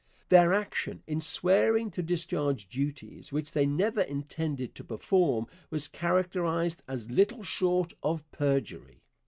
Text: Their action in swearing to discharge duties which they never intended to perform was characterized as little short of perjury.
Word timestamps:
Their 0.29 0.51
action 0.51 1.03
in 1.05 1.21
swearing 1.21 1.91
to 1.91 2.01
discharge 2.01 2.67
duties 2.69 3.31
which 3.31 3.51
they 3.51 3.67
never 3.67 4.01
intended 4.01 4.73
to 4.73 4.83
perform 4.83 5.45
was 5.69 5.87
characterized 5.87 6.81
as 6.87 7.11
little 7.11 7.43
short 7.43 7.93
of 8.01 8.23
perjury. 8.31 9.03